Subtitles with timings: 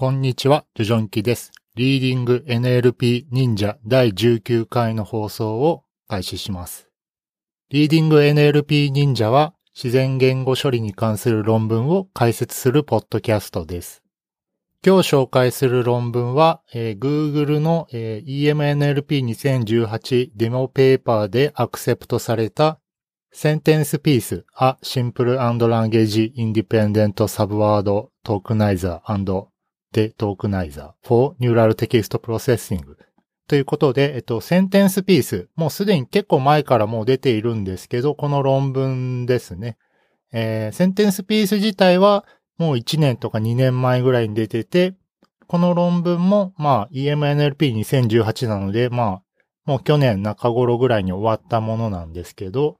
[0.00, 1.50] こんにちは、ジョジョンキです。
[1.74, 6.88] リーディング NLP 忍者第19回の放送を開始します。
[7.70, 14.04] リーディング NLP 忍者は自然言語処理に関する論文を解説するポッドキャストです。
[14.86, 22.78] 今日紹介する論文は、えー Google の、えー EMNLP2018 デモペーパーでアクセプトされた
[23.34, 29.48] Sentence Piece A Simple and Language Independent Subword Tokenizer and
[29.92, 32.82] de Tokenizer for Neural Text Processing
[33.46, 39.78] ということで、えっと、センテンスピース、もうすでに結構前からもう出ているんですけど、この論文ですね。
[40.32, 42.26] えーセンテンスピース自体は
[42.58, 44.94] もう1年とか2年前ぐらいに出てて、
[45.46, 49.22] この論文も、まあ、EMNLP2018 なので、まあ、
[49.64, 52.78] もう去年中頃ぐらいに終わったものなんですけど、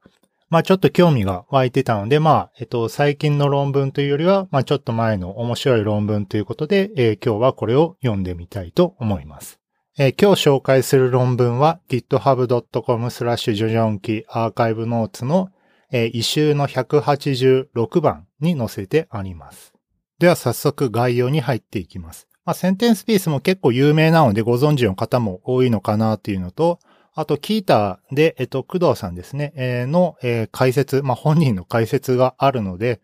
[0.49, 9.59] まあちょっと興味が湧いてたので、まあ、えっと、最近の論文というよりは、まあちょっと前の面白い論文ということで、えー今日はこれを読んでみたいと思います。
[9.99, 15.49] えー今日紹介する論文は github.com スラッシュジョジョンキアーカイブノーツの、
[15.91, 19.73] えー、一周の186番に載せてあります。
[20.17, 22.27] では早速概要に入っていきます。
[22.43, 26.79] まあ、センテンスピースも結構有名なのでご存知の方も多いのかなっていうのと、
[27.19, 33.01] あと、キーターで、えっと、工藤さんですね、えーの、えー解説、まあ、本人の解説があるので、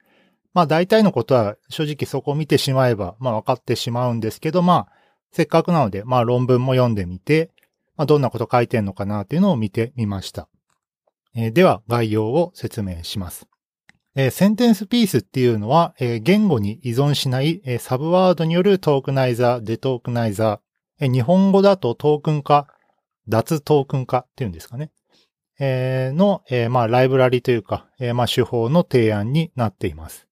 [0.53, 4.88] まあ、大体のことは正直そこを見てしまえば、まあ、分かってしまうんですけど、まあ、
[5.33, 7.52] せっかくなので、まあ、論文も読んでみて、
[7.97, 10.47] まあ、どんなこと書いてんのかなっていうのを見てみました。
[11.35, 13.47] えーでは、概要を説明します。
[14.16, 22.67] えーセンテンスピースっていうのは、えー言語に依存しない、えーサブワードによるトークナイザー、デトークナイザー、えー日本語だとトークン化、
[23.28, 24.92] 脱トークン化っていうんですかね。
[25.59, 30.28] えーの、えーまあ、ライブラリというか、えーまあ、手法の提案になっています。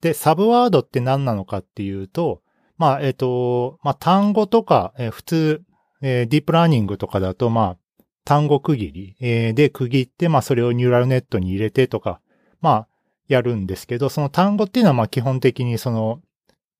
[0.00, 2.42] で、サブワードって何なのかっていうと、
[2.76, 5.62] まあ、えっ、と、まあ、単語とか、えー普通、
[6.02, 12.20] えーディープラーニングとかだと、まあ、単語区切り、えーで区切って、まあ、それをニューラルネットに入れてとか、
[12.60, 12.88] まあ、
[13.26, 16.20] やるんですけど、その単語っていうのは、まあ、基本的にその、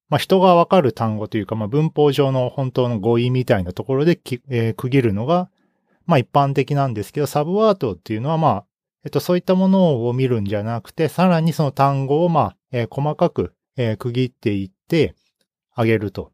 [0.09, 5.51] まあ、人がわかる単語というか、まあ、文法上の本当の語彙みたいなところで、えー区切るのが、
[6.07, 8.65] まあ、一般的なんですけど、サブワードっていうのは、まあ、
[9.05, 15.15] えっと、そういったものを見るんじゃなくて、さらにその単語を、まあ、えー細かく、えー区切っていって
[15.75, 16.33] あげると。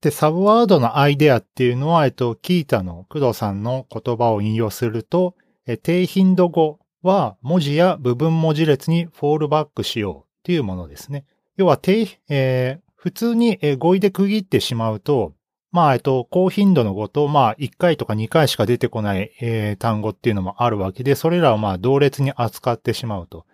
[0.00, 11.24] で、サブワードのアイデアっていうのは、えっと、キータの工藤さんの言葉を引用すると、えー低頻度語は文字や部分文字列にフォールバックしようっていうものですね。
[11.56, 15.34] 要は低、えー普通に語彙で区切ってしまうと、
[15.72, 23.44] まあ、えっと、高頻度の語と、まあ、1回とか2回しか出てこない、えー単語っていうのもあるわけで、それらをまあ、同列に扱ってしまうと。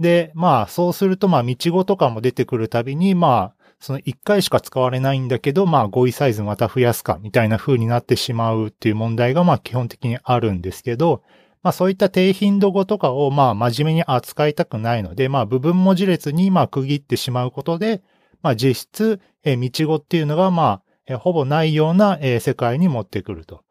[0.00, 11.22] で、まあ、そうすると、まあ、道語とかも出てくるたびに、まあ、その1回しか使われないんだけど、まあ、語彙サイズまた増やすか、みたいな風になってしまうっていう問題が、まあ、基本的にあるんですけど、
[11.62, 18.02] まあ、そういった低頻度語とかを、まあ、真面目に扱いたくないので、まあ、部分文字列に、まあ、区切ってしまうことで、
[18.46, 23.64] まあ、実質、えー道語っていうのが、まあ、えほぼないような、え世界に持ってくると。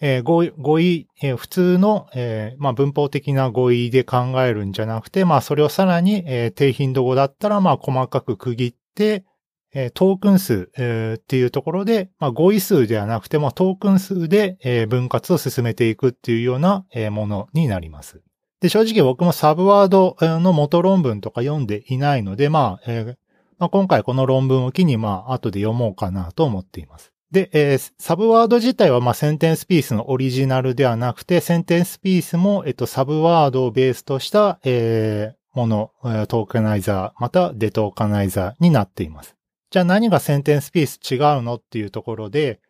[0.00, 9.24] え語彙、語彙、え普通の、えまあ、文法的な語彙で考えるんじゃなくて、まあ、それをさらに、え低頻度語だったら、まあ、細かく区切って、
[9.74, 18.22] えトークン数、えっていうところで、まあ、語彙数ではなくても、トークン数で、え分割を進めていくっていうような、えものになります。
[18.60, 23.16] で、正直僕もサブワードの元論文とか読んでいないので、まあ、え
[23.60, 27.12] まあ、今回この論文を機に、まあ、後で読もうかなと思っています。
[27.30, 35.90] で、えーサブワード自体は、まあ、センテンスピースのオリジナルではなくて、センテンスピースも、えっと、サブワードをベースとした、えーもの、
[36.28, 39.36] トークナイザー、またデトーカナイザーになっています。
[39.70, 42.60] じゃあ何がセンテンスピース違うのっていうところで、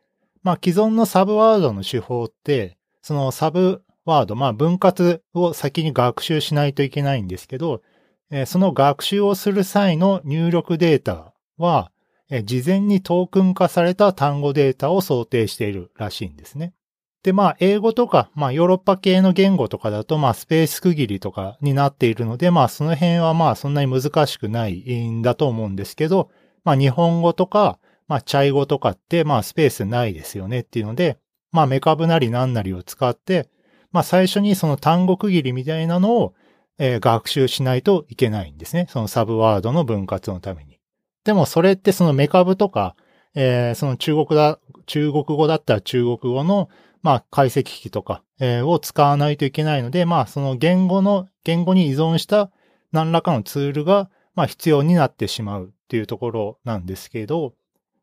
[0.43, 7.83] まあ、既存のサブワードの手法って、そのサブワード、まあ、分割を先に学習しないといけないんですけど、
[8.31, 11.91] えその学習をする際の入力データは、
[12.31, 16.75] え事前にトークン化された単語データを想定しているらしいんですね。
[17.23, 26.31] で、まあ、英語とか、まあ、ヨーロッパ系の言語とかだと、まあ、スペース区切りとかになっているので、まあ、その辺はまあ、そんなに難しくないんだと思うんですけど、
[26.65, 27.79] まあ、日本語とか、
[28.09, 31.19] まあ、チャイ語とかって、まあ、スペースないですよねっていうので、
[31.53, 33.49] まあ、メカブなりなんなりを使って、
[33.93, 36.35] まあ、最初にその単語区切りみたいなのを、
[36.81, 38.87] えー学習しないといけないんですね。
[38.89, 40.81] そのサブワードの分割のために。
[41.25, 42.97] でもそれってそのメカブとか、
[43.35, 46.71] えーその中国だ、中国語だったら中国語の、
[47.03, 52.51] まあ解析機とか、えーを使わないといけないので、まあその言語の、言語に依存した
[52.93, 57.55] 何らかのツールが、まあ必要になってしまうっていうところなんですけど、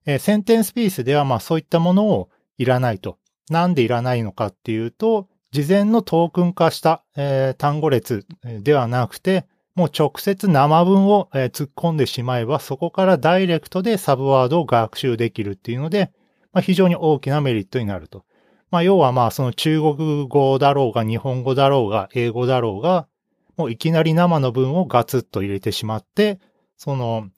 [0.05, 3.17] えー、センテンスピースではまあそういったものをいらないと。
[3.49, 5.27] なんでいらないのかっていうと、
[5.57, 16.11] 事前のトークン化した、えー、単語列ではなくて、もう直接生文を、えー、突っ込んでしまえば、そこからダイレクトでサブワードを学習できるっていうので、
[16.53, 18.23] まあ、非常に大きなメリットになると。
[18.69, 23.07] まあ、要はまあその中国語だろうが日本語だろうが英語だろうが、
[23.55, 26.39] もういきなり生の文をガツッと入れてしまって、
[26.75, 27.29] その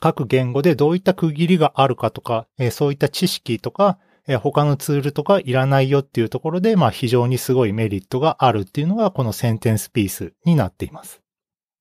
[0.00, 11.20] 各言語でどういった区切りがあるかとか、えー、そういった知識とか、え、他のツールとかいらないよっていうところで、まあ非常にすごいメリットがあるっていうのがこのセンテンスピースになっています。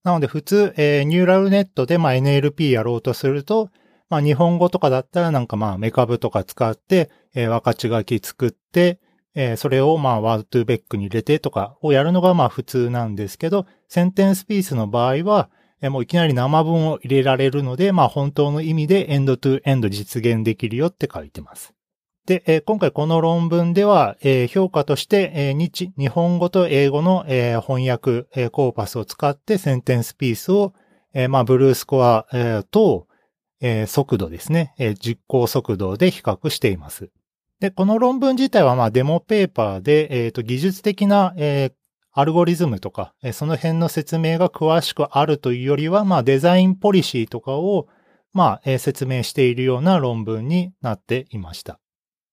[0.04, 3.70] なので普通、えー、ニューラルネットでまあ NLP やろうとすると、
[4.10, 9.00] まあ日本語とかだったらなんかまあメカブとか使って、えー、分かち書き作って、
[9.36, 15.50] えー、それをまあワードトゥーベックに入れてとかをやるのがまあ普通なんですけど、センテンスピースの場合は、
[15.84, 21.74] え、もういきなり生文を入れられるので、まあ本当の意味でエンドトゥーエンド実現できるよって書いてます。
[22.26, 30.74] で、えー、今回この論文では、えー、評価として、えー、日、日本語と英語の、えー、翻訳、えー、コーパスを使ってセンテンスピースを、
[31.14, 33.08] えー、まあブルースコア、えー、と、
[33.60, 37.10] えー、速度ですね、えー、実行速度で比較しています。
[37.60, 41.74] で、この論文自体はまあデモペーパーで、えっ、と、技術的な、えー、
[42.14, 47.88] アルゴリズムとか、えー、その辺の説明が詳しくあるというよりは、まあデザインポリシーとかを、
[48.34, 51.81] まあ、えー、説明しているような論文になっていました。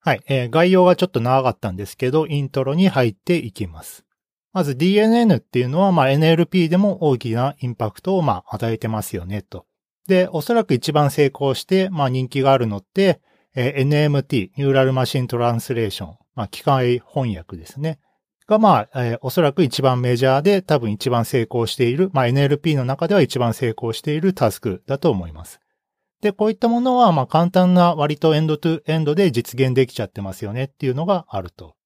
[0.01, 4.05] はい、えー、概要はちょっと長かったんですけど、イントロに入っていきます。
[4.53, 9.67] まず DNN っていうのは、まあ NLP でも大きなインパクトをまあ与えてますよね、と。
[10.07, 13.21] で、おそらく一番成功して、まあ人気があるのって、
[13.55, 17.99] えー、NMT、ニューラルマシントランスレーション、まあ機械翻訳ですね。
[18.47, 25.61] が、まあ、えー、おそらく一番メジャーで多分一番成功している、まあ NLP の中では一番成功しているタスクだと思います。
[26.21, 31.77] で、こういったものは、まあ簡単な割とエンドトゥエンドで実現できちゃってますよねっていうのがあると。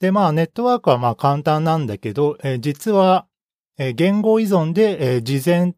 [0.00, 3.26] で、まあネットワークはまあ簡単なんだけど、えー、実は、
[3.78, 5.74] えー、言語依存で、えー、事前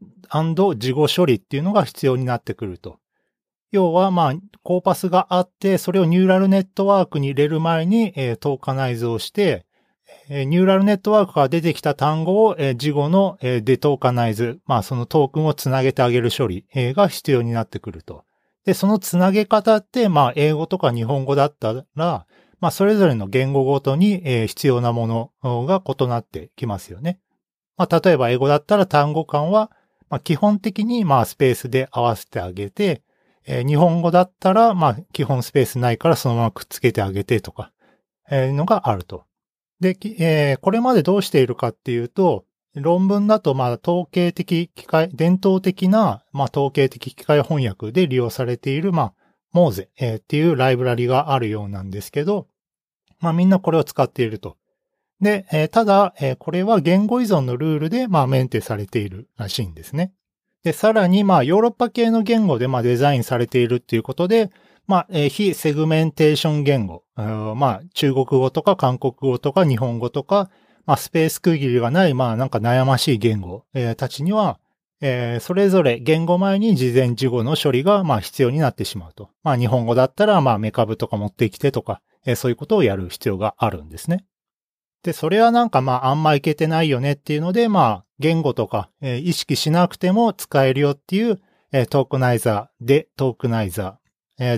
[0.76, 2.98] 事後処理っていうのが必要になってくると。
[3.72, 9.64] 要は、まあ、コーパスがあって、それをニューラルネットワークに入れる前に、えー、トーカナイズをして、
[10.30, 18.24] ニューラルネットワークから出てきた単語を、え、事後の、デトーカナイズ、まあ、そのトークンをつなげてあげる処理、が必要になってくると。
[18.64, 22.26] で、そのつなげ方って、まあ、英語とか日本語だったら、
[22.60, 27.18] まあ、それぞれの言語ごとに、必要なものが異なってきますよね。
[27.76, 29.72] まあ、例えば英語だったら単語間は、
[30.10, 33.02] まあ、基本的にまあスペースで合わせてあげて、
[33.46, 37.72] 日本語だったらまあ基本スペースないからそのままくっつけてあげてとか、
[38.30, 39.24] えー、のがあると。
[39.80, 42.44] で、えー、これまでどうしているかっていうと、
[42.74, 49.12] 論文だとまあ統計的機械、伝統的なまあ統計的機械翻訳で利用されているまあ
[49.52, 52.46] モーゼ、えー、っていうライブラリがあるようなんですけど、
[53.20, 54.56] まあみんなこれを使っていると。
[55.20, 60.12] で、えー、ただ、えー、これは言語依存のルールで、まあ、メンテされているらしいんですね。
[60.64, 64.50] で、さらに、まあ、ヨーロッパ系の言語で、まあ、デザインされているっていうことで、
[64.90, 70.50] まあ、えー、非セグメンテーション言語、まあ、中国語とか韓国語とか日本語とか、
[70.84, 74.58] まあ、スペース区切りがない、まあ、なんか悩ましい言語、えー、たちには、
[75.00, 79.30] えー、それぞれ言語前に事前事後の処理が、まあ、必要になってしまうと。
[79.44, 84.24] まあ、日本語だったら、まあ、メカブとか持ってきてとか、えー、そういうことをやる必要があるんですね。
[85.02, 91.40] で、それはなんかまああんまいけてないよねっていうので、まあ言語とか、えー、意識しなくても使えるよっていう、
[91.72, 93.94] えー、トークナイザーでトークナイザ、ー、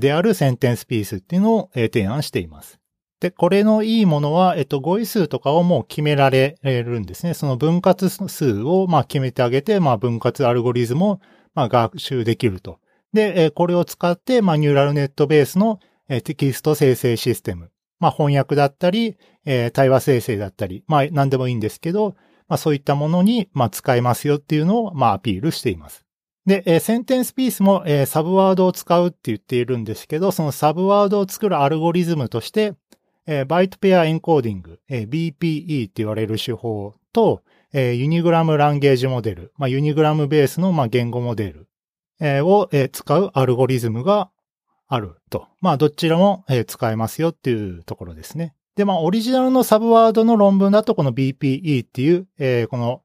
[0.00, 2.78] であるセンテンスピースっていうのを、提案しています。
[3.20, 7.34] で、これのいいものは、えっと、語彙数とかをもう決められるんですね。
[7.34, 11.20] その分割数を、まあ、決めてあげて、まあ、分割アルゴリズムを、
[11.54, 12.78] まあ、学習できると。
[13.12, 15.78] で、これを使って、まあ、ニューラルネットベースの、
[16.24, 17.70] テキスト生成システム。
[18.00, 19.16] まあ、翻訳だったり、
[19.72, 22.16] 対話生成だったり、まあ、何でもいいんですけど、
[22.48, 26.04] まあ、そういったものに、まあ、使えますよっていうのを、まあ、アピールしています。
[26.46, 32.74] で、えー、 SentencePiece も、えー、 subword を使うって言っているんですけど、その subword を作るアルゴリズムとして、
[33.26, 41.68] えー、 byte pair encoding、えー、BPE って言われる手法と、えー、 unigram language model、まあ、 unigram ベースの、まあ、言語モデル、
[42.20, 44.30] えー、を、えー、使うアルゴリズムが
[44.88, 45.46] あると。
[45.60, 48.54] まあ、どちらも、えー、使えますよっていうところですね。
[48.76, 53.02] で、まあ、オリジナルのサブワードの論文だと、この BPE っていう、えー、この、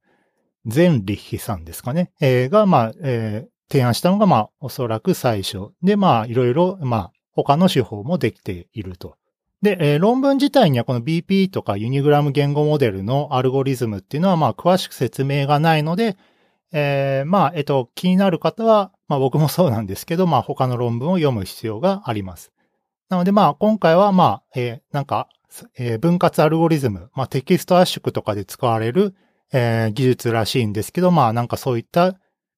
[0.67, 5.69] ゼンリッヒさんですかね、えー、が、まあ、えー、提案したのが、まあ、おそらく最初。
[5.81, 9.15] で、まあ、いろいろ、まあ、他の手法もできていると。
[9.61, 16.17] で、えー、論文自体にはこの BP とかユニグラム言語モデルのアルゴリズムっていうのは、まあ、詳しく説明がないので、
[16.71, 22.51] えー、まあ、えっと、気になる方は、まあ僕もそうなんですけど、まあ他の論文を読む必要があります。
[23.09, 25.29] なのでまあ今回はまあ、えー、なんか、
[25.77, 29.15] えー、分割アルゴリズム、まあテキスト圧縮とかで使われる、
[29.53, 32.15] えー、技術らしいんですけど、まあなんかそういった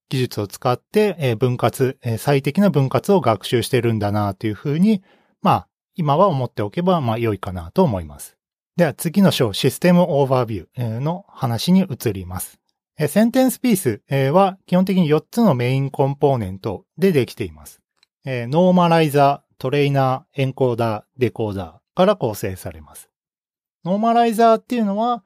[0.09, 5.03] 技術を使って、えー、分割、えー、最適な分割を学習してるんだなというふうに、
[5.41, 8.37] まあ今は思っておけばまあ良いかなと思います。
[8.75, 12.59] では次の章、システムオーバービューの話に移ります。
[13.07, 17.81] SentencePiece は基本的に4つのメインコンポーネントでできています。
[18.25, 23.09] normalizer、トレーナー、エンコーダー、デコーダーから構成されます。
[23.83, 25.23] normalizer っていうのは、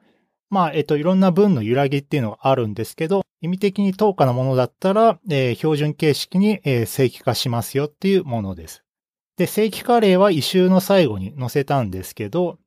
[0.53, 8.83] まあ、えっと、いろんな文の揺らぎっていうのがあるんですけど、意味的に等価なものだったら、えー、標準形式に、えー、正規化しますよっていうものです。
[9.36, 12.57] で、正規化例は一章の最後に載せたんですけど、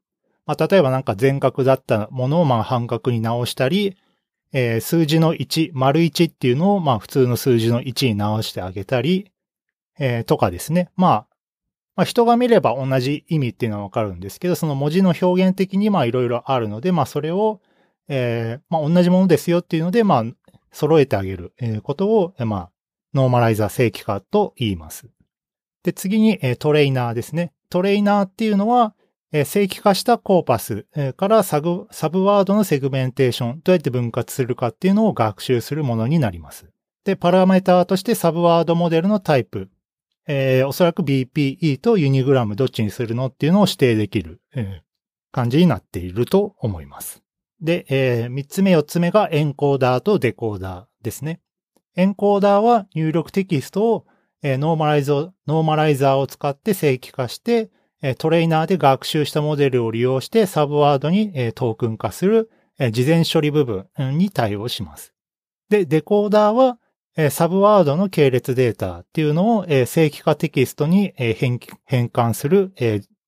[0.45, 3.97] まあ、例えばなんか全角だったものをまあ半角に直したり、
[4.53, 9.31] えー、数字の1、丸1っていうのを、まあ普通の数字の1に直してあげたり、
[9.99, 10.91] えー、とかですね。
[10.97, 11.27] まあ、
[11.97, 17.61] まあ人が見れば同じ意味っていうのはわかるんですけど、その文字の表現的にまあいろいろあるので、まあそれを、
[18.09, 20.25] えー、まあ同じものですよっていうので、まあ
[20.77, 22.71] 揃えてあげることを、まあ、
[23.15, 25.09] ノーマライザー正規化と言います。
[25.83, 27.53] で、次にトレーナーですね。
[27.71, 28.95] トレーナーっていうのは、
[29.33, 30.87] 正規化したコーパス
[31.17, 36.67] から sub subword のセグメンテーション、どうやって分割するかっていうのを学習するものになります。
[37.05, 39.71] で、パラメーターとして subword モデルのタイプ、
[40.27, 44.83] えー、おそらく BPE と unigram どっちにするのっていうのを指定できる、えー、
[45.33, 47.23] 感じになっていると思います。
[47.61, 51.41] で、えー、3つ目4つ目がエンコーダーとデコーダーですね。
[51.97, 54.07] エンコーダーは入力テキストを、
[54.43, 57.71] えー、 normalize normalizer を使って正規化して、
[58.19, 62.51] トレーナーで学習したモデルを利用して subword にトークン化する
[62.93, 65.15] 事前処理部分に対応します。
[65.71, 66.79] で、デコーダーは
[67.31, 72.73] subword の系列データっていうのを正規化テキストに変換する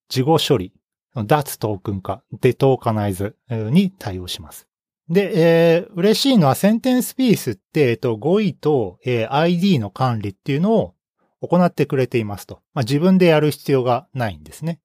[0.07, 0.71] 事後処理、
[1.15, 4.69] 脱トークン化、 detokenize に対応します。
[5.09, 10.93] で、えー、嬉しいのはセンテンスピースって、えっと、語彙と、えー、ID の管理っていうのを
[11.41, 12.61] 行ってくれていますと。
[12.73, 14.79] まあ、自分でやる必要がないんですね。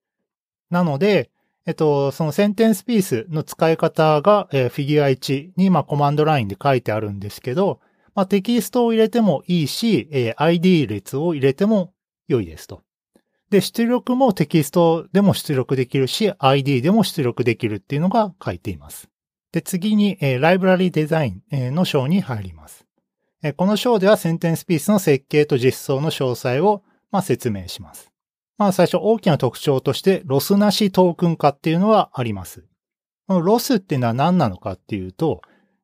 [0.71, 1.31] なので、
[1.67, 7.81] えっと、そのセンテンスピースの使い方が、えー、フィギュア1に、まあ、コマンドラインで書いてあるんですけど、
[8.15, 11.93] まあ、テキストを入れてもいいし、えー、ID 列を入れても
[12.29, 12.83] 良いですと。
[13.55, 19.09] で、出力もテキストでも出力できるし、ID でも出力できるっていうのが書いています。
[19.53, 22.85] で、次に、えー、ライブラリデザインの章に入ります。
[23.45, 26.83] えこの章では SentencePiece の設計と実装の詳細を、
[27.13, 28.11] まあ、説明します。
[28.59, 32.65] まあ最初大きな特徴としてロスなしトークン化っていうのはあります。
[33.29, 35.43] このロスっていうのは何なのかっていうと、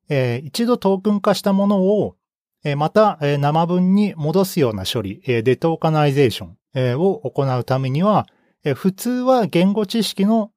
[0.09, 2.17] えー、一度トークン化したものを、
[2.65, 8.27] えー、また、えー、生文に戻すような処理、え detokenization、を行うためには、
[8.75, 10.51] 普通は言語知識の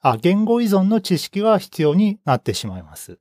[0.00, 3.16] あ、言語依存の知識が必要になってしまいます。
[3.16, 3.20] こ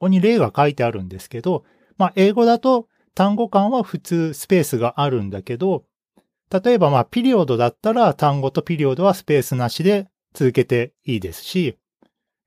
[0.00, 1.64] こに例が書いてあるんですけど、
[1.96, 5.84] まあ、英語だと単語間は普通スペースがあるんだけど、
[6.50, 11.76] 例えばまあ、ピリオドだったら単語とピリオドはスペースなしで続けていいですし、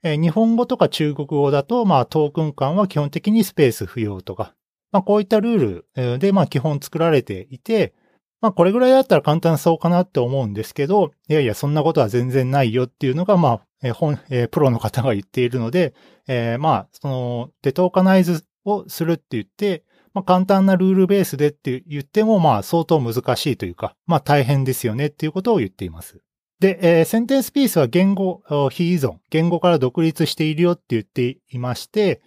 [0.04, 4.56] 日本語とか中国語だと、まあ、トークン間は基本的にスペース不要とか、
[4.92, 7.94] まあ、こういったルールで、まあ、基本作られていて、
[8.42, 15.94] まあ、これぐらいだったら簡単そうかなって思うんですけど、いやいや、そんなことは全然ないよっていうのが、まあ、え本、えプロの方が言っているので、
[16.28, 19.84] えー、まあ、その、デトーカナイズをするって言って、
[20.14, 26.22] まあ、簡単なルールベースでって言っても、まあ、相当難しいというか、まあ、大変ですよねっていうことを言っています。
[26.60, 32.22] で、えー、センテンスピースは言語、非依存、言語から独立しているよって言っていまして、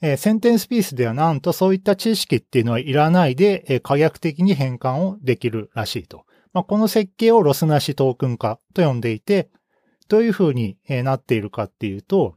[0.00, 6.24] えー、センテンスピースではなんとそういった知識っていうのはいらないで、えー、可逆的に変換をできるらしいと。
[6.52, 9.50] まあ、この設計をロスなしトークン化と呼んでいて、
[10.08, 12.36] どういうふうになっているかっていうと、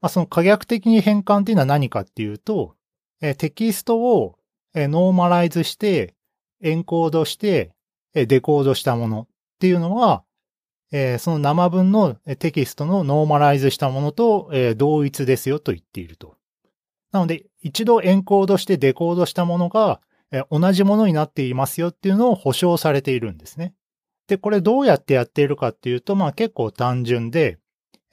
[0.00, 2.74] まあ、その可逆的に変換っていうのは何かっていうと、
[3.20, 4.36] えテキストを、
[4.74, 6.14] normalize して、
[6.60, 7.72] エンコードして、
[8.14, 9.26] デコードしたものっ
[9.60, 10.24] ていうのは、
[10.90, 16.34] えその生文のテキストの normalize したものと、同一ですよと言っていると。
[17.12, 20.00] なので、一度エンコードしてデコードしたものが、
[20.50, 23.74] 同じものになっていますよっていうのを保証されているんですね。
[24.28, 27.58] で、これどうやってやっているかっていうと、まあ結構単純で、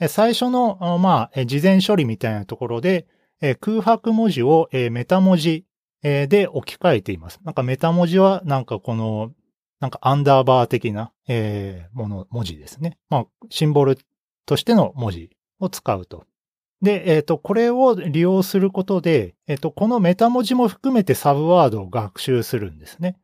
[0.08, 3.08] 最初の、まあ、事前処理みたいなところで、
[3.62, 5.66] 空白文字を、メタ文字、
[6.02, 7.42] で置き換えています。
[7.44, 9.34] なんかメタ文字はなんかこの、
[9.82, 11.12] なんかアンダーバー的な、
[11.94, 12.98] もの、文字ですね。
[13.10, 13.98] まあ、シンボル
[14.46, 15.30] としての文字
[15.60, 16.26] を使うと。
[16.82, 23.18] で、えっ、ー、と、これを利用することで、えっ、ー、と、このメタ文字も含めてサブワードを学習するんですね。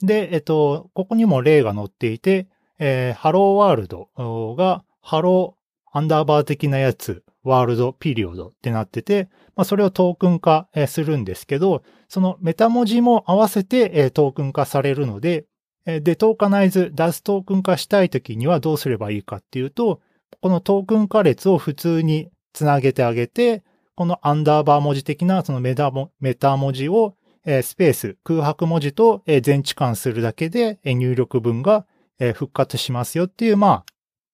[0.00, 4.08] で、えっと、ここにも例が載っていて、えー、 Hello world
[4.56, 15.46] が、ハローアンダーバー的なやつ、 world ピリオドってなってて、まあ、それをトークン化するんですけど、そのメタ文字も合わせてトークン化されるので、
[15.84, 20.00] で、 tokenize、脱トークン化したいときにはどうすればいいかっていうと、
[20.42, 22.28] このトークン化列を普通に
[22.58, 23.62] つなげてあげて、
[23.94, 31.86] このアンダーバー文字的なそのメタメタ文字をスペース、空白文字と全置換するだけで入力文が
[32.34, 33.84] 復活しますよっていう、まあ、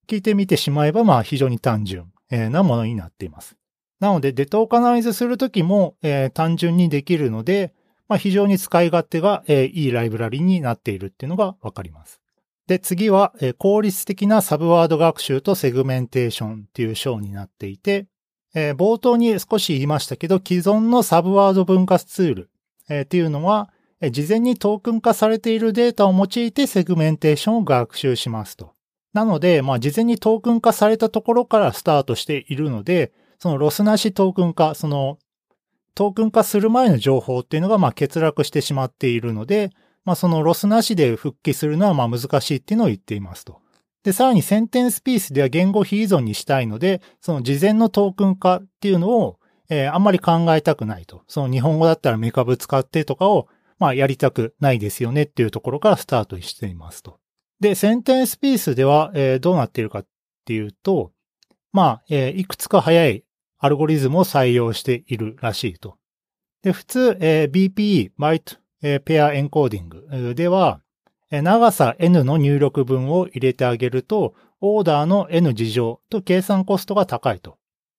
[0.09, 3.57] 聞いてみてしまえば、まあ非常に単純なものになっています。
[4.00, 5.97] なので、 detokenize するときも、
[6.33, 7.75] 単純にできるので、
[8.09, 12.23] まあ、非常に使い勝手が、いいライブラリになっているっていうのがわかります。
[12.66, 18.07] で、次は、効率的な subword 学習とセグメンテーションっていう章になっていて、
[18.54, 22.50] 冒頭に少し言いましたけど、既存の subword 分割ツール、
[23.02, 23.70] っていうのは、
[24.11, 28.75] 事前にトークン化されているデータを用いてセグメンテーションを学習しますと。
[29.12, 35.18] なので、まあ、事前にトークン化されたところからスタートしているので、そのロスなしトークン化、その
[35.94, 39.70] トークン化する前の情報っていうのがまあ欠落してしまっているので、
[40.04, 43.61] まあそのロスなしで復帰するのはまあ難しいっていうのを言っていますと。
[44.04, 49.38] で、さらにセンテンスピースでは言語非依存にしたいので、その事前のトークン化っていうのを、
[49.70, 51.23] えー、あんまり考えたくないと。
[51.26, 57.18] その日本語だったらメカブ使ってとかを、まあやりたくないですよねっていうところからスタートしていますと。
[57.61, 60.06] で、センテンスピースでは、えー、どうなっているかっ
[60.44, 61.12] ていうと、
[61.73, 63.25] まあ、えー、いくつか早い
[63.58, 65.96] アルゴリズムを採用しているらしいと。
[66.62, 70.82] で、普通、えー、BPE、Byte Pair Encoding では、
[71.43, 77.59] 長さ N の入力分を入れてあげると、オーダーの N 事乗と計算コストが高いと。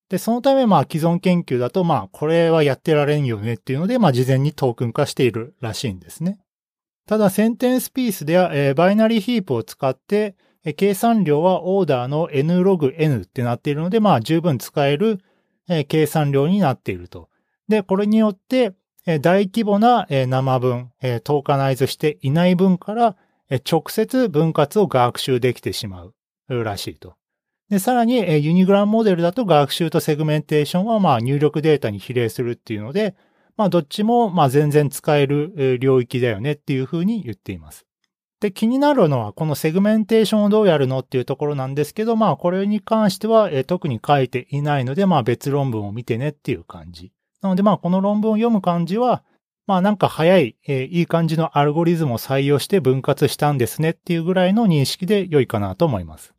[0.10, 6.40] で、そのため、まあ、既存研究だと、まあ、これはやってられんよねっていうので、まあ、事前にトークン化しているらしいんですね。
[7.08, 15.20] ただ、センテンスピースでは、えー、バイナリーヒープを使って、えー、計算量はオーダーの N ログ N ってなっているので、まあ、十分使える
[15.68, 17.30] え計算量になっていると。
[17.68, 18.74] で、これによって、
[19.08, 23.16] え大規模な、え生文、え tokenize していない文から、
[23.50, 26.14] 直接分割を学習できてしまう
[26.50, 27.16] らしいと。
[27.70, 33.16] で、さらに、 unigram モデルだと学習とセグメンテーションは、まあ、入力データに比例するっていうので、
[33.58, 37.86] まあ、どっちも、まあ、全然使える領域だよねっていうふうに言っています。
[38.40, 47.12] で、気になるのは、このセグメンテーションをどうやるのっていうところなんですけど、まあ、これに関しては、特に書いていないので、まあ、別論文を見てねっていう感じ。
[47.42, 49.24] なので、まあ、この論文を読む感じは、
[49.68, 56.34] まあ、なんか早い、えー、いい感じのアルゴリズムを採用して分割したんですねっていうぐらいの認識で良いかなと思います。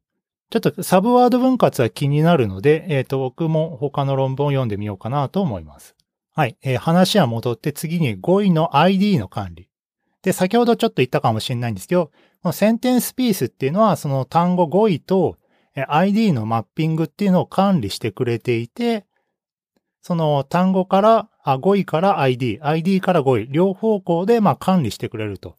[0.48, 5.96] ちょっとサブワード分割は気になるので、えっ、ー、と、僕も他の論文を読んでみようかなと思います。
[6.34, 6.56] はい。
[6.62, 9.68] えー、話は戻って次に5位の ID の管理。
[10.22, 12.06] で、先ほどちょっと言ったかもしれないんですけど、
[12.42, 15.36] このセンテンスピースっていうのは、その単語語彙と
[15.88, 19.04] ID のマッピングっていうのを管理してくれていて、
[20.06, 25.56] その単語から、あ、語彙から ID、ID から語彙、両方向でまあ管理してくれると。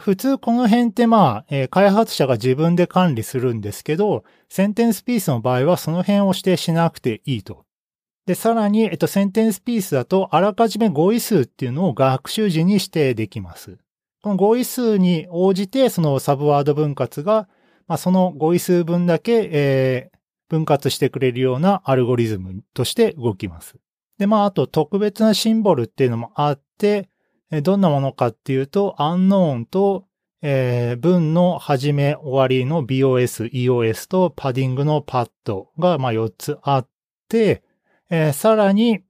[0.00, 7.64] 普通この辺ってまあ、開発者が自分で管理するんですけど、センテンスピースの場合はその辺を指定しなくていいと。
[8.26, 13.78] で、さらに、えっと、センテンスピースだと、あらかじめ語彙数っていうのを学習時に指定できます。
[14.24, 17.48] この語彙数に応じて、そのサブワード分割が、
[17.86, 20.11] まあ、その語彙数分だけ、えー、
[20.52, 23.76] 分割してくれるようなアルゴリズムとして動きます。
[24.18, 27.08] で、まあ、あと特別なシンボルっていうのもあって、
[27.62, 30.04] どんなものかっていうと、アンノーンと、
[30.42, 36.88] えー、文の始め終わりの BOS、EOS とパディングのパッドが、まあ、4つあっ
[37.28, 37.62] て、
[38.10, 39.02] えー、さらに、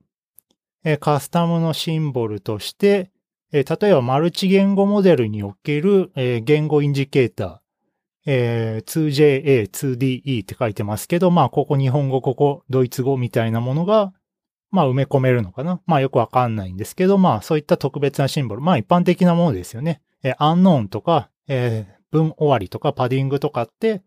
[0.84, 3.10] えー、カスタムのシンボルとして、
[3.52, 7.61] え、例えばマルチ言語モデルにおける、え言語インジケーター
[8.26, 14.12] えー、2JA、2DE って書いてますけど、まあ、ここ日本語、ここドイツ語みたいなものが、
[14.70, 15.80] まあ、埋め込めるのかな。
[15.86, 18.62] まあ、よくわかんないんですけど、まあ、そういった特別なシンボル。
[18.62, 20.00] まあ、一般的なものですよね。
[20.22, 24.02] えアンノーンとか、え文終わりとかパディングとかって、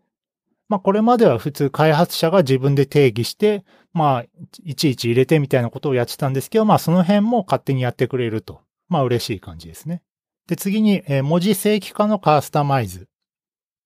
[0.68, 4.26] まあこれまでは普通開発者が自分で定義して、まあ
[4.64, 8.62] いちいち入れてみたいなことをやってたんですけど、まあその辺も勝手にやってくれると。
[8.88, 10.02] まあ嬉しい感じですね。
[10.48, 13.08] で次に、えー、文字正規化のカスタマイズ。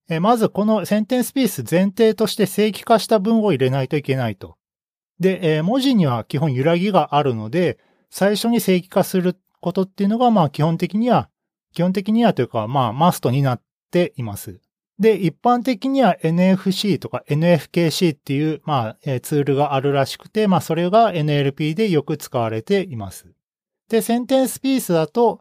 [0.10, 4.58] え、まずこのセンテンスピース前提として正規化した文を入れないといけないと。
[5.20, 7.78] で、え、文字には基本揺らぎがあるので、
[8.10, 11.30] 最初に正規化することっていうのが、まあ基本的には、
[11.74, 14.60] 基本的にはというか、まあマストになっています。
[15.00, 23.32] で、一般的には NFC とか NFKC っていう、まあ、えツールがあるらしくて、まあ、それが NLP でよく使われています。
[23.88, 25.40] で、センテンスピースだと、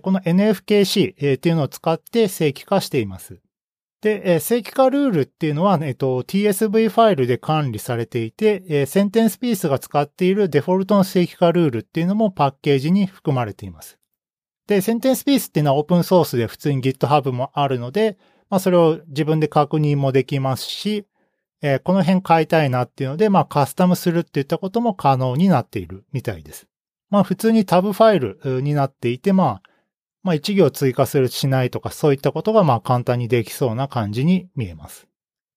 [0.00, 3.38] この NFKC っていうのを使って正規化しています。
[4.06, 13.98] でえ、正規化ルールっていうのは、えっと、TSV ファイルで管理されていてえ、センテンスピースが使っているデフォルトの正規化ルールっていうのもパッケージに含まれています。
[14.68, 18.16] で、センテンスピースっていうのはオープンソースで普通に GitHub もあるので、
[18.48, 21.04] まあそれを自分で確認もできますし、
[21.60, 26.68] えー、この辺変えたいなっていうので、まあカスタムするっていったことも可能になっているみたいです。
[27.10, 29.62] まあ普通にタブファイルになっていて、まあ、
[30.26, 35.06] まあ一行追加するしないとかそういったことがまあ簡単にできそうな感じに見えます。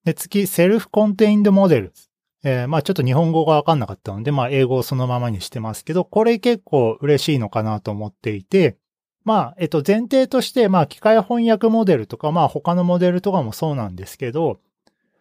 [0.06, 1.94] で、次、セルフコンテインドモデル。
[2.44, 8.78] えー、まあちょっと日本語がわかんなかったので、まあ英語をそのままにしてますけど、これ結構嬉しいのかなと思っていて、
[9.26, 14.60] まあ、えっと前提として、まあ機械翻訳モデルとか、まあ他のモデルとかもそうなんですけど、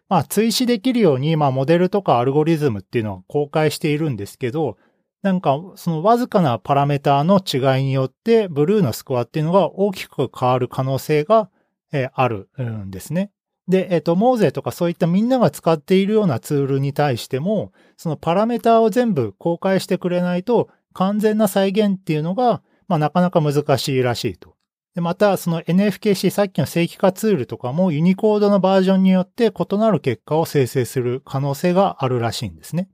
[0.09, 4.77] まあ、追試できるように、まあ、モデルとかアルゴリズムっていうのは公開しているんですけど、
[5.21, 11.49] なんか、そのわずかなパラメーターの違いによって、ブルーのスコアっていうのが大きく変わる可能性が、
[11.91, 13.31] えー、あるんですね。
[13.67, 24.55] で、えっ、ー、と、モーゼとかそういったみんなが使っているようなツールに対しても、そのパラメーターを全部公開してくれないと、完全な再現っていうのが、まあ、なかなか難しいらしいと。
[24.95, 32.89] で、また、その NFKC、さっきの正規化ツールとかもユニコードのバージョンによって異なる結果を生成する可能性があるらしいんですね。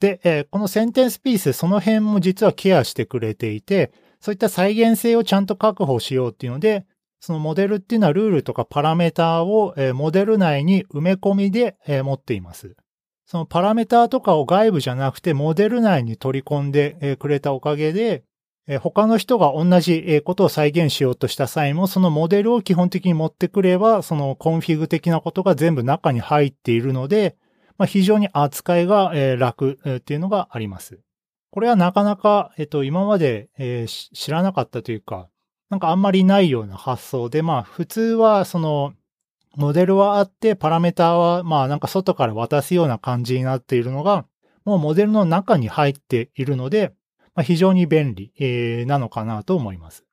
[0.00, 6.86] で、えー、この SentencePiece、その辺も実はケアしてくれていて、そういった再現性をちゃんと確保しようっていうので、
[7.20, 12.76] そのモデルっていうのはルールとかパラメーターを、えー、モデル内に埋め込みで、えー、持っています。
[13.26, 18.22] そのパラメーターとかを外部じゃなくてモデル内に取り込んでくれたおかげで、
[18.80, 27.36] 他の人が同じことを再現しようとした際も、そのモデルを基本的に持ってくれば、そのコンフィグ的なことが全部中に入っているので、
[27.78, 31.00] まあ、非常に扱いが楽っていうのがあります。
[31.50, 35.28] これはなかなか、えっと、今まで、えー、知らなかったというか、
[35.70, 38.94] なんかあんまりないような発想で、まあ普通はその、
[39.56, 44.26] モデルはあって、パラメータは、まあなんか外から渡すような感じになっているのが、
[44.64, 46.92] もうモデルの中に入っているので、
[47.34, 50.04] まあ、非常に便利、えー、なのかなと思います。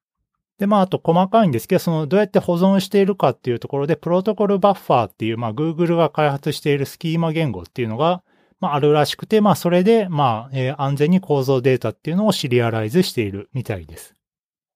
[0.60, 8.24] で、まあ、あと細かいんですけど、そのどうやって保存しているかっていうところで、プロトコルバッファーっていう、まあ、Google が開発しているスキーマ言語っていうのが、
[8.60, 14.16] まあ、あるらしくて、まあ、それで、まあ、えー、安全に構造データっていうのをシリアライズしているみたいです。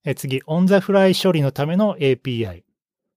[0.06, 2.64] えー、次、 on-the-fly 処理のための API。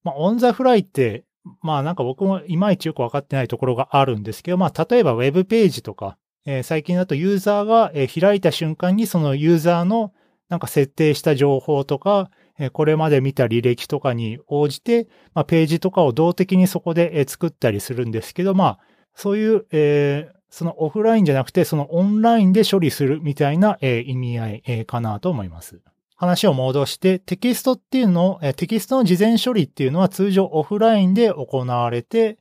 [0.04, 1.24] まあ、 on-the-fly って、
[1.60, 10.12] まあなんか僕もいまいちよくわかってないところがあるんですけど、まあ例えばウェブページとか、えー、最近だとユーザーが、えー、開いた瞬間にそのユーザーの
[10.48, 12.30] なんか設定した情報とか、
[12.70, 18.78] これまで見た履歴とかに応じて、まあ、ページとかを動的にそこで、作ったりするんですけど、まあ、
[19.14, 25.80] そういう、えー、そのオフラインじゃなくて、そのオンラインで処理するみたいな、えー、意味合い、かなと思います。
[26.16, 32.38] 話を戻して、テキストっていうのを、テキストの事前処理っていうのは通常オフラインで行われて、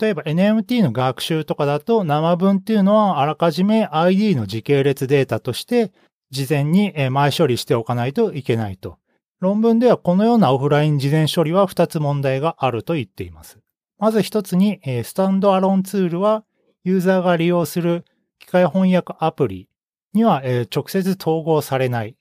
[0.00, 5.92] 例えば NMT の学習とかだと生文っていうのはあらかじめ ID の時系列データとして
[6.30, 8.98] 事前に前処理しておかないといけないと。
[9.40, 13.58] 論文ではこのようなオフライン事前処理は2つ問題があると言っています。
[13.98, 16.44] まず1つに、スタンドアロンツールは
[16.84, 18.04] ユーザーが利用する
[18.38, 19.68] 機械翻訳アプリ
[20.12, 20.42] には
[20.74, 22.16] 直接統合されない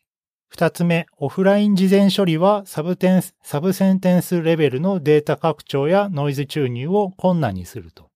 [0.55, 8.09] 二つ目、オフライン事前処理はサブテンス、サブセンテンスレベルのデータ拡張やノイズ注入を困難にすると。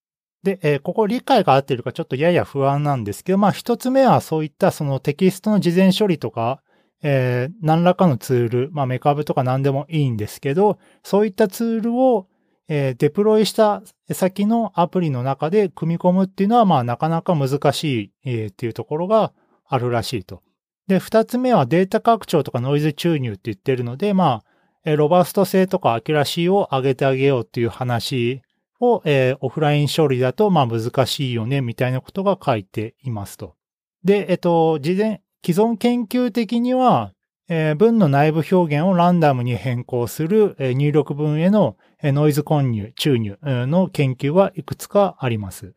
[0.43, 6.61] で、えー、ここ理解が合っているかちょっとやや不安なんですけど、まあ一つ目はそういったそのテキストの事前処理とか、
[7.01, 12.27] えー、何らかのツール、まあメカブとか何でもいいんですけど、そういったツールを、
[12.67, 13.81] えー、デプロイした
[14.11, 19.33] 先のアプリの中で組み込むっていうのは、まあなかなか難しい、えー、っていうところが
[19.65, 20.41] あるらしいと。
[20.87, 24.43] で、二つ目はデータ拡張とかノイズ注入って言ってるので、ま
[24.85, 28.41] あ、ロバスト性とか accuracy を上げてあげようっていう話
[28.79, 33.55] を、えー、オフライン処理だと、まあ難しいよね、みたいなことが書いていますと。
[34.03, 37.13] で、えっと、事前、既存研究的には、
[37.47, 45.73] えー、文の内部表現をランダムに変更する、えー、入力文への、ノイズ混入、注入の研究はいくつかあります。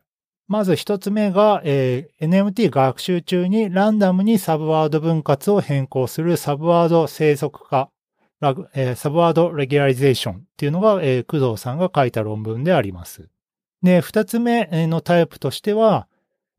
[0.48, 7.88] まず一つ目が、えー、NMT 学習中にランダムにサブワード分割を変更するサブワード生息化、
[8.74, 13.28] えー、サブワードレギュラリゼーションっていうのが、えー、工藤さんが書いた論文であります。
[13.82, 16.06] で、二つ目のタイプとしては、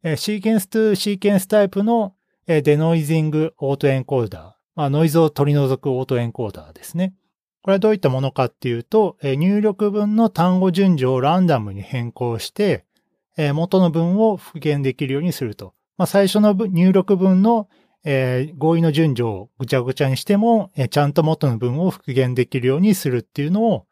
[0.03, 7.13] シーケンス2シーケンスタイプの、デノイジングオートエンコーダー、まあ、ノイズを取り除くオートエンコーダーですね。
[7.61, 12.85] これはどういったものかっていうと、入力文の単語順序をランダムに変更して、
[13.53, 15.73] 元の文を復元できるようにすると。
[15.97, 17.69] まあ、最初の入力文の、
[18.57, 23.85] 合意の順序をぐちゃぐちゃにしても、ちゃんと元の文を復元できるようにするっていうのを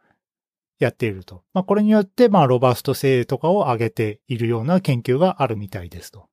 [0.77, 1.43] やっていると。
[1.53, 6.27] まあ、これによって、まあ、ロバスト性とかを上げているような研究があるみたいですと。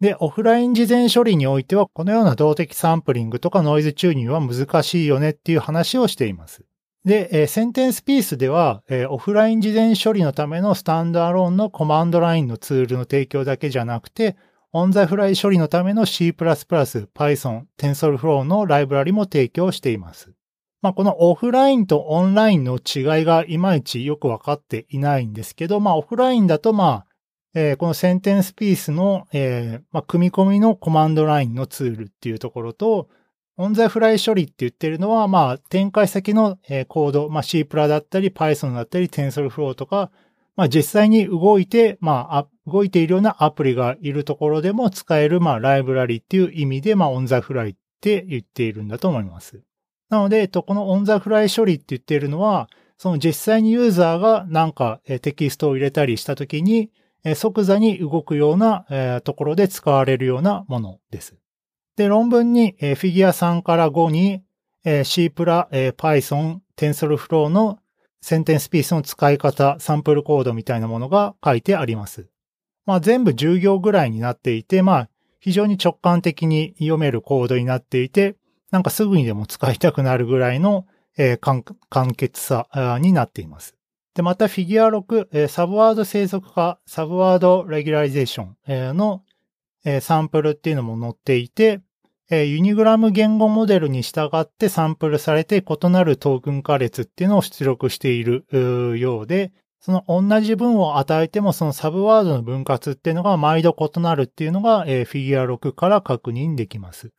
[0.00, 6.64] で、オフライン事前処理においては、このような動的サンプリングとかノイズチューニングは難しいよねっていう話をしています。
[7.06, 14.36] で、えー、センテンスピースでは、えー、オフライン事前処理のためのスタンドアローンのコマンドラインのツールの提供だけじゃなくて、
[14.72, 20.32] on-the-fly 処理のための C++、Python、TensorFlow のライブラリも提供しています。
[20.82, 27.05] まあ、このオフラインとオンラインの違いがいまいちよくわかっていないんですけど、まあ、オフラインだと、まあ、
[27.58, 33.08] えー、この SentencePiece の、えー、まあ、組み込みのコマンドラインのツールっていうところと、
[33.56, 40.10] on-the-fly 処理って言ってるのは、まあ、展開先の、えー、コード、まあ、C プラだったり、Python だったり、TensorFlow とか、
[40.54, 49.62] まあ、実際に動いて、まあ、動いているようなアプリがいるところでも使える、まあ、ライブラリっていう意味で、まあ、 on-the-fly って言っているんだと思います。
[50.10, 56.90] なので、えっと、この on-the-fly 処理って言ってるのは、その実際にユーザーがなんかテキストを入れたりしたときに、
[57.34, 61.36] 即座に動くようなところで使われるようなものです。
[61.96, 64.42] で、論文にフィギュア3から5に
[65.04, 67.78] C プラ、Python、TensorFlow の
[68.20, 72.28] センテンスピースの使い方、サンプルコードみたいなものが書いてあります。
[72.84, 75.08] まあ全部10行ぐらいになっていて、まあ
[75.40, 78.36] 非常に直感的に読めるコードになっていて、
[78.72, 80.86] なんかすぐにでも使いたくなるぐらいの、
[81.40, 81.62] 簡
[82.14, 83.75] 潔さになっています。
[84.16, 89.22] で、またフィギュア6、サブワード生息化、サブワードレギュラリゼーション、の、
[90.00, 91.82] サンプルっていうのも載っていて、
[92.30, 98.46] ユニグラム言語モデルに従ってサンプルされて異なるトークン化列っていうのを出力している
[98.98, 107.10] ようで、その同じ文を与えてもそのサブワードの分割っていうのが毎度異なるっていうのが、フィギュア6から確認できます。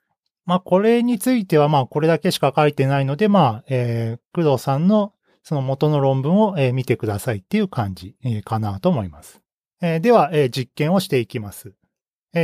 [0.47, 5.13] まあ、これについてはまあ、これだけしか書いてないので、まあ、えー、工藤さんの
[5.47, 9.39] その元の論文を見てくださいっていう感じかなと思います。
[9.79, 11.73] では、実験をしていきます。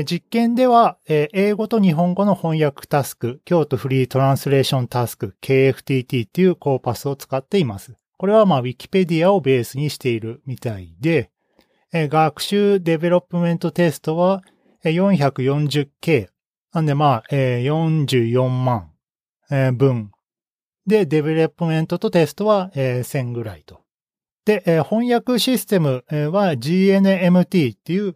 [0.06, 7.94] 実験では、英語と日本語の翻訳タスク、京都フリートランスレーションタスク、KFTT っていうコーパスを使っています。
[8.18, 11.30] これはまあ Wikipedia をベースにしているみたいで、
[11.92, 14.44] 学習 development テストは
[14.86, 16.30] 440K。
[16.72, 18.92] なんでまあ44万
[19.76, 20.13] 分
[20.86, 23.82] で、 development とテストは、えー、1000ぐらいと。
[24.46, 28.16] で、え、翻訳システムは GNMT っていう、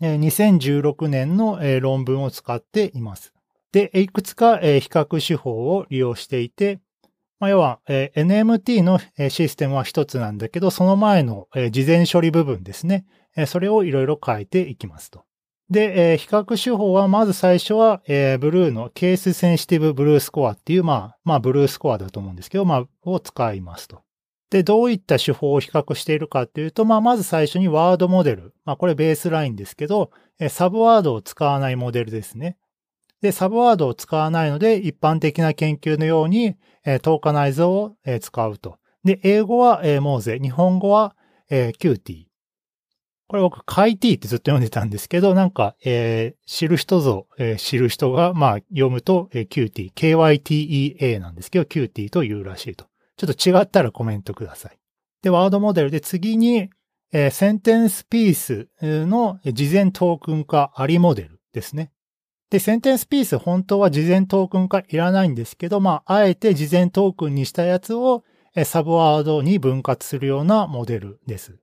[0.00, 3.32] えー、2016年の、え、論文を使っています。
[3.72, 6.80] で、いくつか、え、比較手法を利用していて、
[7.40, 13.06] まあ、要は、え、NMT のえシステムは一つなんだけど、その前の、え、事前処理部分ですね。
[13.34, 15.24] え、それをいろいろ変えていきますと。
[15.72, 24.02] で、えー、比較手法は、まず最初は、えー、ブルーのケースセンシティブブルースコアっていう、まあ、まあ、ブルースコアだと思うんですけど、まあ、を使いますと。
[24.50, 28.54] で、どういった手法を比較しているかっていうと、まあ、まず最初にワードモデル。
[28.66, 32.58] まあ、これベースラインですけど、えー、サブワードを使わないモデルですね。
[33.22, 38.76] で、サブワードを使わないので、一般的な研究のように、えー、トーカナイズを、えー、使うと。
[39.04, 41.16] で、英語は、えー、 Moses、日本語は、
[41.48, 42.31] えー、 KyTea。
[43.32, 50.38] これ僕、カイティってずっと読んでたんですけど、なんか、えー、知る人ぞ、えー、知る人が、まあ、読むと、えー、キューティー、
[50.98, 52.84] KYTEA なんですけど、キューティーと言うらしいと。
[53.16, 54.78] ちょっと違ったらコメントください。
[55.22, 56.68] で、 word モデルで次に、
[57.10, 61.90] えー、 SentencePiece の事前トークン化ありモデルですね。
[62.50, 68.24] で、 SentencePiece 本当は事前トークン化いらないんですけど、まあ、あえて事前トークンにしたやつを
[68.66, 71.61] サブワードに分割するようなモデルです。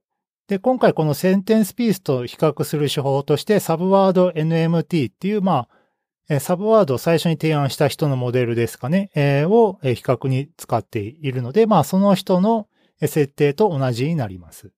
[0.50, 5.68] で、今回このセンテンスピースと比較する手法として、サブワード NMT っていう、ま
[6.28, 12.66] あ、サブワードを最初に提案した人のモデルですかね、えー、を比較に使っているので、まあ、その人の
[13.00, 14.72] 設定と同じになります。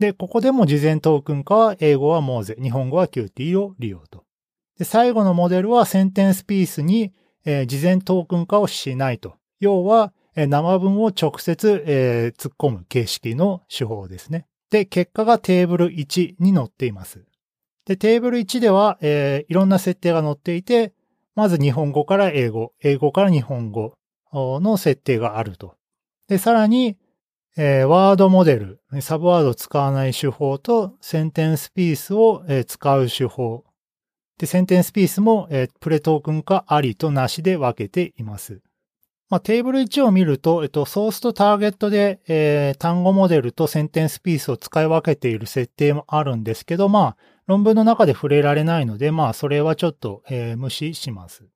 [0.00, 4.24] で、ここでも事前トークン化は英語はモーゼ、日本語は Qt を利用と。
[4.80, 7.12] で、最後のモデルはセンテンスピースに、
[7.44, 9.36] え、事前トークン化をしないと。
[9.60, 14.48] 要は、え、生文を直接、え、突っ込む形式の手法ですね。
[14.70, 17.24] で、結果がテーブル1に載っています。
[17.86, 20.94] で、テーブル1では、えー、いろんな設定が載っていて、
[21.34, 23.94] まず日本語から英語、英語から日本語
[24.32, 25.76] の設定があると。
[26.28, 26.96] で、さらに、
[27.56, 33.64] えー、ワードモデル、サブワードを使わない手法とセンテンスピースを、えー、使う手法。
[34.38, 38.60] で、センテンスピースも、えー、プレトークン化ありとなしで分けています。
[39.34, 47.16] まあ、テーブル1を見ると、えっと、ソースとターゲットで、えー、単語モデルとセンテンスピースを使い分けている設定もあるんですけど、まあ、
[47.48, 51.48] 論文の中で触れられないので、まあ、それはちょっと、えー、無視します。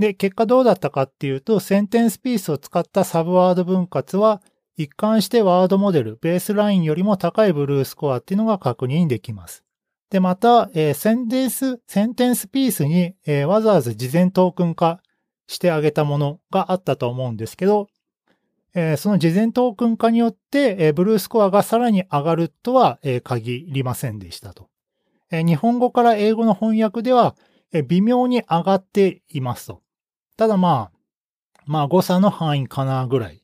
[0.00, 4.42] で、結果どうだったかっていうと、センテンスピースを使ったサブワード分割は、
[4.76, 9.62] 一貫してワードモデル、ベースラインよりも高いブルースコアっていうのが確認できます。
[10.10, 15.00] で、また、えー、 Sentence、SentencePiece に、えー、わざわざ事前トークン化
[15.46, 17.88] してあげたものがあったと思うんですけど、
[18.74, 24.68] えー、その事前トークン化によって、えー、 BLEU スコアがさらに上がるとは、えー、限りませんでしたと。
[25.30, 27.34] 日本語から英語の翻訳では、
[27.88, 29.80] 微妙に上がっていますと。
[30.36, 30.98] ただまあ、
[31.64, 33.42] まあ誤差の範囲かなぐらい。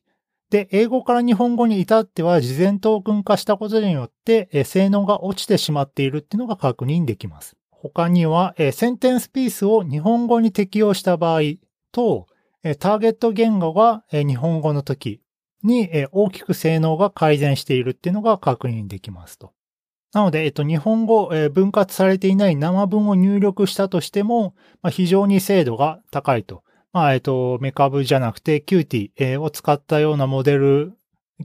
[0.51, 7.55] で、英語から日本語に至っては事前トークン化したことによって、性能が落ちてしまっているっていうのが確認できます。
[7.71, 11.41] 他には、 SentencePiece を日本語に適用した場合
[11.91, 12.27] と、
[12.79, 15.21] ターゲット言語が日本語の時
[15.63, 19.53] に大きく性能が改善しているっていうのが確認できますと。
[20.13, 24.55] なので、えっと、日本語、分割されていない生文を入力したとしても、
[24.89, 30.93] 非常に精度が高いとまあ、えっと、 MeCab じゃなくて、 KyTea、えを使ったようなモデル、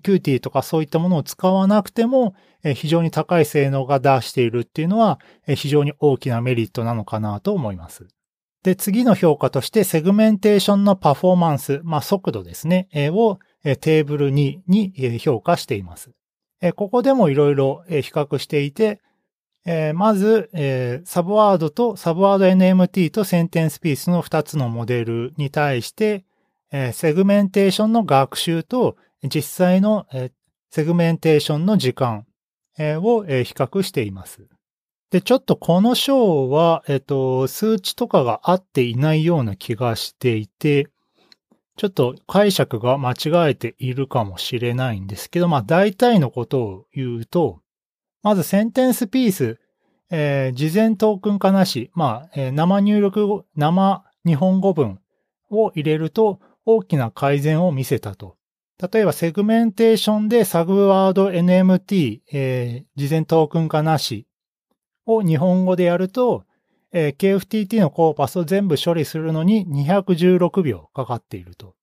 [0.03, 2.35] KyTea とかそういったものを使わなくても、
[2.75, 8.09] 非常に高い性能が出しているっていうのは、非常に大きなメリットなのかなと思います。
[8.65, 16.11] で、次の評価として、セグメンテーションのパフォーマンス、まあ、速度ですね、を、テーブル2に評価しています。
[16.75, 19.01] ここでもいろいろ比較していて、
[19.95, 20.51] まず、
[21.05, 26.25] サブワードとサブワード NMT と SentencePiece の2つのモデルに対して、
[26.93, 30.07] セグメンテーションの学習と実際の、
[30.71, 32.25] セグメンテーションの時間、
[32.79, 34.49] を、比較しています。
[35.15, 40.89] で、ちょっとこの章は、えっと、数値とかが合っていないような気がしていて、
[41.77, 47.61] ちょっと解釈が間違えているかもしれないんですけど、まあ大体のことを言うと、
[48.25, 49.61] まず SentencePiece、
[50.11, 54.99] えー、事前トークン化なし、まあ、えー、生入力、生日本語文
[55.49, 58.37] を入れると大きな改善を見せたと。
[58.93, 64.27] 例えば、セグメンテーションでサグワード NMT、えー、事前トークン化なし
[65.07, 66.45] を日本語でやると、
[66.93, 71.75] えー、KFTT のコーパスを全部処理するのに216秒かかっていると。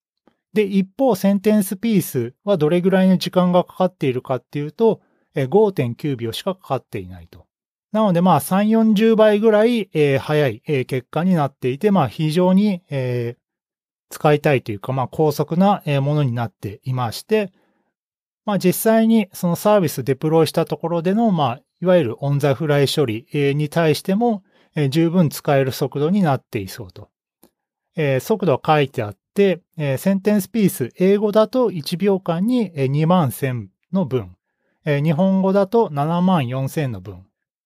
[0.54, 5.02] で、一方、センテンスピースはどれぐらいの時間がかかっているかっていうと、
[5.36, 7.46] 5.9秒しかかかっていないと。
[7.92, 13.42] なので、まあ、3、40倍ぐらい、えー、早い、えー、結果になっていて、まあ、非常に、えー、
[14.10, 17.52] 使いたいというか、まあ、高速なものになっていまして、
[18.46, 24.44] まあ、実際にそのサービスデプロイしたところでの、まあ、いわゆるオンザフライ処理に対しても、
[24.90, 27.10] 十分使える速度になっていそうと。
[28.22, 29.62] 速度は書いてあって、
[29.98, 34.36] センテンスピース、英語だと1秒間に2万1000の分。
[34.86, 37.26] 日本語だと7万4000の分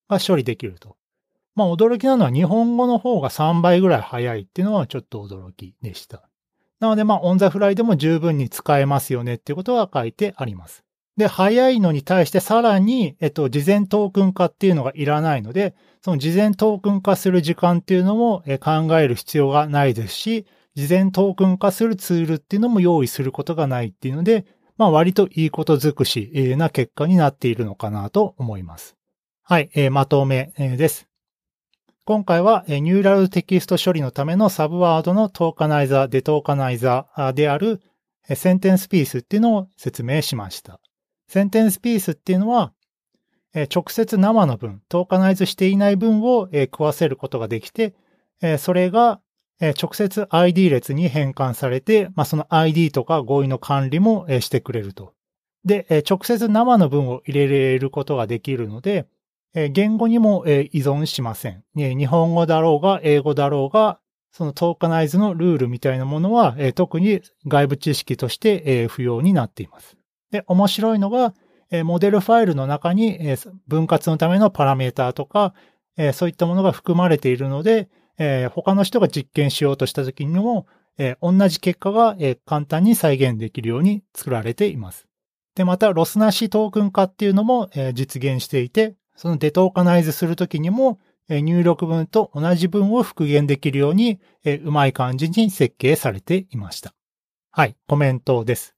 [0.10, 0.98] が処理できると。
[1.54, 6.30] まあ驚きなのは日本語の方が3倍ぐらい早いっていうのはちょっと驚きでした。
[6.80, 10.85] なのでまあオンザフライでも十分に使えますよねっていうことは書いてあります。
[11.18, 24.46] で、早いのに対してさらに、えっと、事前トークン化っていうのがいらないので、その事前トークン化する時間っていうのも考える必要がないですし、事前トークン化するツールっていうのも用意することがないっていうので、
[24.78, 28.98] まあ割といいこと尽くしな結果になっているのかなと思います。
[29.44, 31.08] はい、えー、まとめです。
[32.04, 37.82] 今回はニューラルテキスト処理のためのサブワードのトーカナイザー、デトーカナイザーである
[38.36, 40.80] センテンスピースっていうのを説明しました。
[41.28, 42.74] センテンスピースっていうのは
[43.74, 47.96] 直接生の文、トーカナイズしていない文を食わせることができて、
[48.58, 49.22] それが
[49.62, 55.14] 直接 ID 列に変換されて、まあ、その ID とか合意の管理もしてくれると。
[55.64, 59.08] で、直接生の文を入れれることができるので、
[59.72, 61.64] 言語にも依存しません。
[61.76, 64.00] 日本語だろうが英語だろうが、
[64.34, 69.96] そのトーカナイズのルールみたいなものは特に外部知識として不要になっています。
[70.36, 71.34] で、面白いのが、
[71.86, 73.18] モデルファイルの中に
[73.68, 75.54] 分割のためのパラメーターとか、
[76.14, 80.68] そういったものが含まれているので、え、他の人が実験しようとした時にも、
[80.98, 85.08] え、同じ結果が、え、簡単に再現できるように作られています。
[85.56, 91.00] で、また、ロスなしトークン化っていうのも、え、実現していて、そのデトーカナイズするときにも、
[91.30, 96.94] え、入力文と同じ文を復元できるように、え、うまい感じに設計されていました。
[97.52, 98.75] はい、コメントです。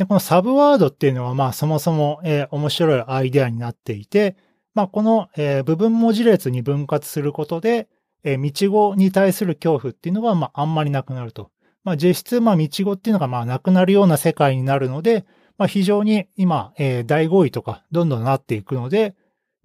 [0.00, 4.34] で、このサブワードっていうのは、まあ、そもそも、えー、面白いアイデアになっていて、
[4.72, 7.86] まあ、この、えー、部分文字列に分割することで、
[8.24, 11.50] えー、道語に対する恐怖っていうのが、まあ、あんまりなくなると。
[11.84, 15.26] まあ、実質、まあ、道語っていうのが、まあ、なくなるような世界になるので、
[15.58, 19.14] まあ、非常に今、えー、大合意とか、どんどんなっていくので、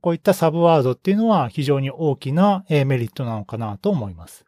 [0.01, 4.43] こういったサブワードっていうのは非常に大きな、えー、メリットなのかなと思います。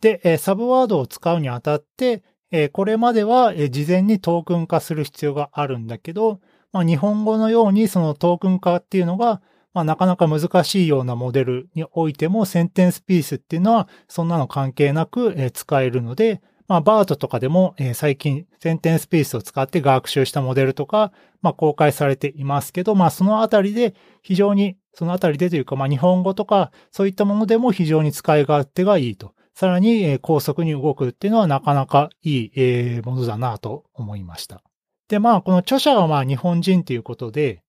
[0.00, 6.40] で、サブワードを使うにあたって、えこれまでは、え事前にトークン化する必要があるんだけど、
[6.72, 9.40] まあ、日本語のようにそのトークン化っていうのが、
[9.74, 29.34] まあ、なかなか難しいようなモデルにおいても、センテンスピースっていうのは、そんなの関係なく、え使えるので、まあ、バートとかでも、え最近、センテンスピースを使って学習したモデルとか、まあ、公開されていますけど、まあ、そのあたりで非常に、そのあたりでというか、まあ、日本語とか、そういったものでも非常に使い勝手がいいと。
[29.58, 34.62] さらに、高速に動くっていうのはなかなかいい、ものだなと思いました。
[35.08, 37.64] で、まあ、この著者はまあ日本人ということで、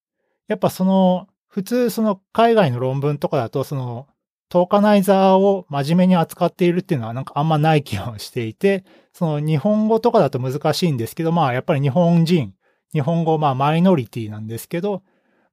[0.47, 4.05] やっぱその、普通その海外の論文とかだと、その、
[4.49, 12.53] トーカナイザーを真面目に扱っているっていうのはなんかあんまない気がしていて、その日本語とかだと難しいんですけど、まあやっぱり日本人、
[12.93, 15.01] 日本語まあマイノリティなんですけど、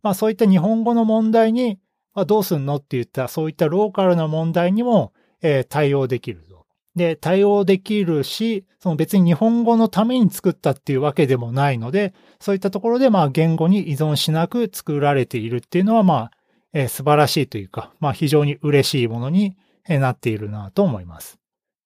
[0.03, 1.79] まあそういった日本語の問題に、
[2.13, 5.15] まあ、どうすんのって言ったらそういったローカルな問題にも、
[5.49, 6.67] え、対応できると。
[6.97, 16.31] で、対応できるし、その別に日本語のために作ったっていうわけでもないので、そういったところでまあ言語に依存しなく作られているっていうのはまあ、
[16.73, 19.57] えー、素晴らしいというか、まあ非常に嬉しいものに
[19.89, 21.39] なっているなと思います。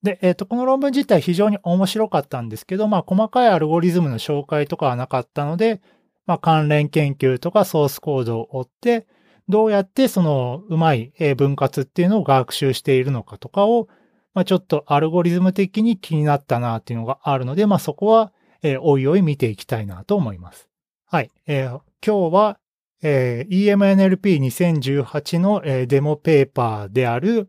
[0.04, 5.82] で、えっ、ー、と、この論文自体非常に面白かったんですけど、まあ細かいアルゴリズムの紹介とかはなかったので、
[6.26, 9.06] まあ関連研究とかソースコードを追って、
[9.50, 13.88] どうやってそのうまい分割っていうのを学習しているのかとかを、
[14.34, 18.32] まあ、ちょっとアルゴリズム的に気になったなっていうのがあるので、まあ、そこは、
[18.62, 20.68] えー、おいおい見ていきたいなと思います。
[21.06, 21.30] はい。
[21.46, 22.58] えー、今日は、
[23.02, 27.48] えー、EMNLP2018 の、えー、デモペーパーである、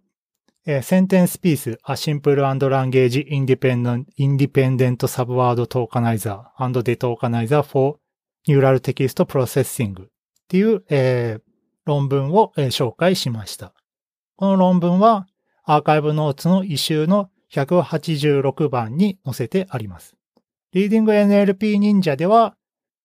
[0.66, 7.98] えー、センテンスピース、A Simple and Language Independent, Independent Subword Tokenizer and Detokenizer for
[8.48, 10.08] Neural Text Processing っ
[10.48, 11.51] ていう、えー、
[11.86, 13.74] 論文を、紹介しました。
[14.36, 15.28] この論文は、
[15.64, 20.16] アーカイブノーツの一周の186番に載せてあります。
[20.74, 22.56] リーディング NLP 忍者では、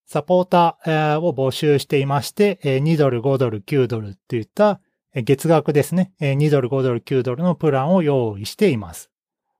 [0.06, 4.80] サポーターを募集していまして、2ドル、5ドル、9ドルっていった
[5.14, 6.12] 月額ですね。
[6.20, 9.10] 2ドル、5ドル、9ドルのプランを用意しています。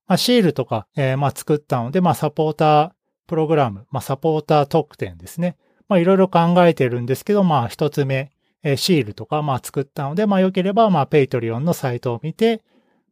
[0.06, 0.86] まあ、シールとか、
[1.18, 2.90] まあ、作ったので、まあ、サポーター
[3.26, 5.56] プログラム、まあ、サポーター特典ですね。
[5.90, 8.30] いろいろ考えてるんですけど、まあ、一つ目、
[8.68, 12.62] えシールとか、まあ、作ったので、まあ、良ければ、まあ、 Patreon のサイトを見て、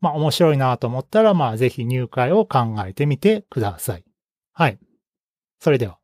[0.05, 4.05] まあ面白いなと思ったら、まあぜひ入会を考えてみてください。
[4.52, 4.78] はい。
[5.61, 6.03] それでは。